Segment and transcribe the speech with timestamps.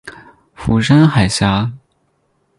[0.55, 1.71] 釜山海峡。